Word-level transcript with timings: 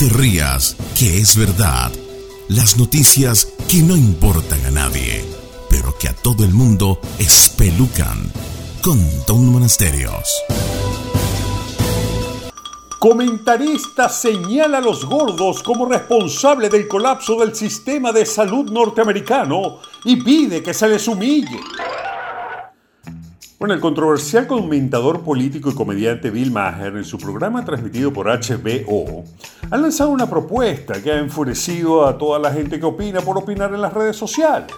te 0.00 0.08
rías, 0.08 0.78
que 0.98 1.18
es 1.18 1.36
verdad. 1.36 1.92
Las 2.48 2.78
noticias 2.78 3.52
que 3.68 3.82
no 3.82 3.94
importan 3.94 4.64
a 4.64 4.70
nadie, 4.70 5.22
pero 5.68 5.94
que 5.98 6.08
a 6.08 6.14
todo 6.14 6.42
el 6.42 6.54
mundo 6.54 6.98
espelucan. 7.18 8.32
Con 8.80 8.98
Don 9.26 9.52
Monasterios. 9.52 10.24
Comentarista 12.98 14.08
señala 14.08 14.78
a 14.78 14.80
los 14.80 15.04
gordos 15.04 15.62
como 15.62 15.84
responsable 15.84 16.70
del 16.70 16.88
colapso 16.88 17.38
del 17.38 17.54
sistema 17.54 18.10
de 18.10 18.24
salud 18.24 18.70
norteamericano 18.70 19.80
y 20.04 20.16
pide 20.16 20.62
que 20.62 20.72
se 20.72 20.88
les 20.88 21.06
humille. 21.08 21.60
Bueno, 23.60 23.74
el 23.74 23.80
controversial 23.82 24.46
comentador 24.46 25.20
político 25.20 25.68
y 25.68 25.74
comediante 25.74 26.30
Bill 26.30 26.50
Maher, 26.50 26.96
en 26.96 27.04
su 27.04 27.18
programa 27.18 27.62
transmitido 27.62 28.10
por 28.10 28.26
HBO, 28.26 29.22
ha 29.70 29.76
lanzado 29.76 30.08
una 30.08 30.30
propuesta 30.30 31.02
que 31.02 31.12
ha 31.12 31.18
enfurecido 31.18 32.06
a 32.06 32.16
toda 32.16 32.38
la 32.38 32.50
gente 32.54 32.80
que 32.80 32.86
opina 32.86 33.20
por 33.20 33.36
opinar 33.36 33.74
en 33.74 33.82
las 33.82 33.92
redes 33.92 34.16
sociales. 34.16 34.72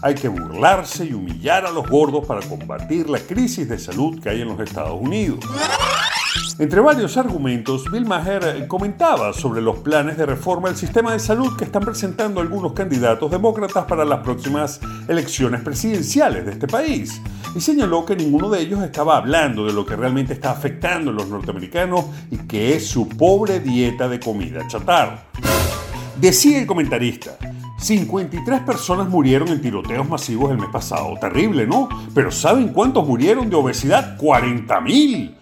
Hay 0.00 0.14
que 0.14 0.28
burlarse 0.28 1.06
y 1.06 1.12
humillar 1.12 1.66
a 1.66 1.72
los 1.72 1.90
gordos 1.90 2.24
para 2.24 2.40
combatir 2.48 3.10
la 3.10 3.18
crisis 3.18 3.68
de 3.68 3.80
salud 3.80 4.22
que 4.22 4.28
hay 4.28 4.42
en 4.42 4.48
los 4.50 4.60
Estados 4.60 5.00
Unidos. 5.00 5.40
Entre 6.60 6.78
varios 6.78 7.16
argumentos, 7.16 7.90
Bill 7.90 8.04
Maher 8.04 8.42
eh, 8.44 8.68
comentaba 8.68 9.32
sobre 9.32 9.62
los 9.62 9.78
planes 9.78 10.18
de 10.18 10.26
reforma 10.26 10.68
del 10.68 10.76
sistema 10.76 11.14
de 11.14 11.18
salud 11.18 11.56
que 11.56 11.64
están 11.64 11.82
presentando 11.82 12.38
algunos 12.38 12.74
candidatos 12.74 13.30
demócratas 13.30 13.86
para 13.86 14.04
las 14.04 14.18
próximas 14.18 14.78
elecciones 15.08 15.62
presidenciales 15.62 16.44
de 16.44 16.52
este 16.52 16.68
país 16.68 17.18
y 17.56 17.62
señaló 17.62 18.04
que 18.04 18.14
ninguno 18.14 18.50
de 18.50 18.60
ellos 18.60 18.82
estaba 18.82 19.16
hablando 19.16 19.64
de 19.64 19.72
lo 19.72 19.86
que 19.86 19.96
realmente 19.96 20.34
está 20.34 20.50
afectando 20.50 21.10
a 21.10 21.14
los 21.14 21.28
norteamericanos 21.28 22.04
y 22.30 22.36
que 22.36 22.76
es 22.76 22.86
su 22.86 23.08
pobre 23.08 23.60
dieta 23.60 24.06
de 24.06 24.20
comida 24.20 24.68
chatarra. 24.68 25.22
Decía 26.20 26.60
el 26.60 26.66
comentarista, 26.66 27.38
53 27.78 28.60
personas 28.60 29.08
murieron 29.08 29.48
en 29.48 29.62
tiroteos 29.62 30.06
masivos 30.06 30.50
el 30.50 30.58
mes 30.58 30.68
pasado. 30.68 31.14
Terrible, 31.18 31.66
¿no? 31.66 31.88
Pero 32.14 32.30
¿saben 32.30 32.68
cuántos 32.68 33.08
murieron 33.08 33.48
de 33.48 33.56
obesidad? 33.56 34.18
40.000 34.18 35.39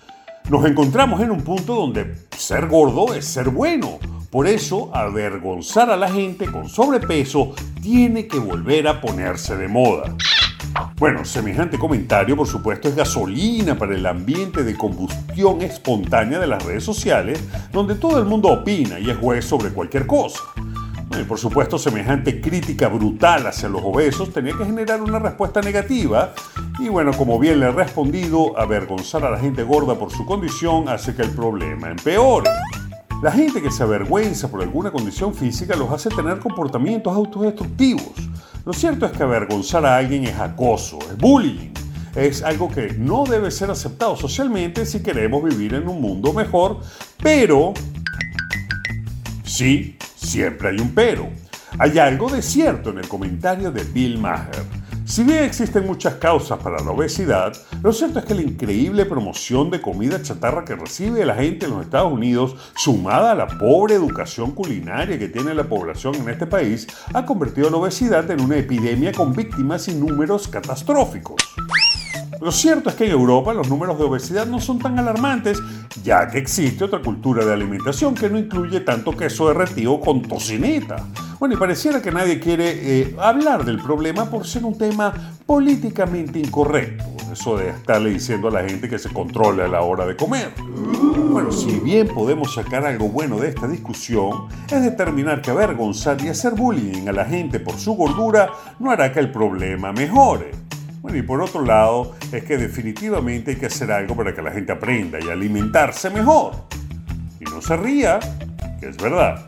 nos 0.51 0.65
encontramos 0.65 1.21
en 1.21 1.31
un 1.31 1.43
punto 1.43 1.75
donde 1.75 2.15
ser 2.37 2.69
gordo 2.69 3.15
es 3.15 3.27
ser 3.27 3.51
bueno. 3.51 3.99
Por 4.31 4.47
eso, 4.47 4.91
avergonzar 4.95 5.91
a 5.91 5.97
la 5.97 6.11
gente 6.11 6.47
con 6.51 6.69
sobrepeso 6.69 7.55
tiene 7.83 8.27
que 8.27 8.39
volver 8.39 8.89
a 8.89 9.01
ponerse 9.01 9.57
de 9.57 9.69
moda. 9.69 10.15
Bueno, 10.97 11.25
semejante 11.25 11.79
comentario 11.79 12.37
por 12.37 12.47
supuesto 12.47 12.89
es 12.89 12.97
gasolina 12.97 13.77
para 13.77 13.95
el 13.95 14.05
ambiente 14.07 14.65
de 14.65 14.77
combustión 14.77 15.63
espontánea 15.63 16.39
de 16.39 16.47
las 16.47 16.63
redes 16.65 16.85
sociales, 16.85 17.43
donde 17.73 17.95
todo 17.95 18.19
el 18.19 18.25
mundo 18.25 18.49
opina 18.49 18.99
y 18.99 19.11
es 19.11 19.17
juez 19.17 19.45
sobre 19.45 19.71
cualquier 19.71 20.07
cosa. 20.07 20.41
Y 21.19 21.25
por 21.25 21.39
supuesto, 21.39 21.79
semejante 21.79 22.41
crítica 22.41 22.89
brutal 22.89 23.47
hacia 23.47 23.69
los 23.69 23.83
obesos 23.83 24.33
tenía 24.33 24.57
que 24.57 24.65
generar 24.65 25.01
una 25.01 25.19
respuesta 25.19 25.61
negativa. 25.61 26.35
Y 26.79 26.89
bueno, 26.89 27.13
como 27.13 27.39
bien 27.39 27.61
le 27.61 27.67
he 27.67 27.73
respondido, 27.73 28.59
avergonzar 28.59 29.25
a 29.25 29.31
la 29.31 29.39
gente 29.39 29.63
gorda 29.63 29.99
por 29.99 30.11
su 30.11 30.25
condición 30.25 30.89
hace 30.89 31.15
que 31.15 31.23
el 31.23 31.31
problema 31.31 31.91
empeore. 31.91 32.49
La 33.23 33.33
gente 33.33 33.61
que 33.61 33.71
se 33.71 33.83
avergüenza 33.83 34.49
por 34.49 34.63
alguna 34.63 34.91
condición 34.91 35.35
física 35.35 35.75
los 35.75 35.91
hace 35.91 36.09
tener 36.09 36.39
comportamientos 36.39 37.15
autodestructivos. 37.15 38.13
Lo 38.65 38.73
cierto 38.73 39.07
es 39.07 39.13
que 39.13 39.23
avergonzar 39.23 39.85
a 39.85 39.97
alguien 39.97 40.25
es 40.25 40.39
acoso, 40.39 40.99
es 41.11 41.17
bullying. 41.17 41.73
Es 42.15 42.43
algo 42.43 42.69
que 42.71 42.93
no 42.95 43.25
debe 43.25 43.51
ser 43.51 43.71
aceptado 43.71 44.17
socialmente 44.17 44.87
si 44.87 45.03
queremos 45.03 45.43
vivir 45.43 45.75
en 45.75 45.89
un 45.89 46.01
mundo 46.01 46.33
mejor, 46.33 46.81
pero 47.23 47.75
sí 49.45 49.99
Siempre 50.29 50.69
hay 50.69 50.79
un 50.79 50.91
pero. 50.91 51.29
Hay 51.79 51.99
algo 51.99 52.29
de 52.29 52.43
cierto 52.43 52.91
en 52.91 52.99
el 52.99 53.09
comentario 53.09 53.71
de 53.71 53.85
Bill 53.85 54.19
Maher. 54.19 54.78
Si 55.09 55.25
bien 55.25 55.43
existen 55.43 55.87
muchas 55.87 56.17
causas 56.17 56.59
para 56.59 56.85
la 56.85 56.91
obesidad, 56.91 57.55
lo 57.83 57.95
cierto 57.95 58.19
es 58.19 58.27
que 58.27 58.35
la 58.35 58.43
increíble 58.43 59.07
promoción 59.07 59.71
de 59.71 59.81
comida 59.81 60.21
chatarra 60.21 60.67
que 60.67 60.77
recibe 60.77 61.25
la 61.25 61.35
gente 61.35 61.65
en 61.65 61.73
los 61.73 61.83
Estados 61.83 62.13
Unidos, 62.13 62.57
sumada 62.77 63.33
a 63.33 63.35
la 63.35 63.47
pobre 63.47 63.95
educación 63.95 64.51
culinaria 64.51 65.19
que 65.19 65.29
tiene 65.29 65.55
la 65.55 65.65
población 65.65 66.15
en 66.17 66.29
este 66.29 66.47
país, 66.47 66.87
ha 67.15 67.25
convertido 67.25 67.71
la 67.71 67.79
obesidad 67.79 68.31
en 68.31 68.43
una 68.43 68.59
epidemia 68.59 69.13
con 69.13 69.33
víctimas 69.33 69.89
y 69.89 69.95
números 69.95 70.47
catastróficos. 70.47 71.37
Lo 72.43 72.53
cierto 72.53 72.91
es 72.91 72.95
que 72.95 73.07
en 73.07 73.13
Europa 73.13 73.55
los 73.55 73.71
números 73.71 73.99
de 73.99 74.05
obesidad 74.05 74.47
no 74.47 74.61
son 74.61 74.79
tan 74.79 74.99
alarmantes, 74.99 75.59
ya 76.05 76.29
que 76.29 76.37
existe 76.37 76.85
otra 76.85 77.01
cultura 77.01 77.47
de 77.47 77.55
alimentación 77.55 78.15
que 78.15 78.29
no 78.29 78.39
incluye 78.39 78.81
tanto 78.81 79.17
queso 79.17 79.49
derretido 79.49 79.99
con 80.01 80.21
tocineta. 80.21 81.07
Bueno, 81.39 81.55
y 81.55 81.59
pareciera 81.59 82.03
que 82.03 82.11
nadie 82.11 82.41
quiere 82.41 82.73
eh, 82.73 83.15
hablar 83.17 83.65
del 83.65 83.81
problema 83.81 84.29
por 84.29 84.45
ser 84.45 84.65
un 84.65 84.77
tema 84.77 85.15
políticamente 85.47 86.41
incorrecto. 86.41 87.05
Eso 87.33 87.57
de 87.57 87.69
estarle 87.69 88.11
diciendo 88.11 88.49
a 88.49 88.51
la 88.51 88.69
gente 88.69 88.89
que 88.89 88.99
se 88.99 89.11
controle 89.11 89.63
a 89.63 89.69
la 89.69 89.83
hora 89.83 90.05
de 90.05 90.17
comer. 90.17 90.53
Bueno, 91.31 91.53
si 91.53 91.79
bien 91.79 92.09
podemos 92.09 92.55
sacar 92.55 92.85
algo 92.85 93.09
bueno 93.09 93.39
de 93.39 93.51
esta 93.51 93.69
discusión, 93.69 94.49
es 94.69 94.83
determinar 94.83 95.41
que 95.41 95.53
avergonzar 95.53 96.21
y 96.21 96.29
hacer 96.29 96.55
bullying 96.55 97.07
a 97.07 97.13
la 97.13 97.25
gente 97.25 97.61
por 97.61 97.77
su 97.77 97.93
gordura 97.93 98.51
no 98.81 98.91
hará 98.91 99.13
que 99.13 99.21
el 99.21 99.31
problema 99.31 99.93
mejore. 99.93 100.51
Bueno, 101.03 101.19
y 101.19 101.23
por 101.23 101.41
otro 101.41 101.65
lado, 101.65 102.17
es 102.33 102.43
que 102.43 102.59
definitivamente 102.59 103.53
hay 103.53 103.57
que 103.59 103.67
hacer 103.67 103.93
algo 103.93 104.17
para 104.17 104.35
que 104.35 104.43
la 104.43 104.51
gente 104.51 104.73
aprenda 104.73 105.19
y 105.25 105.29
alimentarse 105.29 106.11
mejor. 106.11 106.55
Y 107.39 107.45
no 107.45 107.63
se 107.63 107.77
ría, 107.77 108.19
que 108.81 108.89
es 108.89 108.97
verdad. 108.97 109.48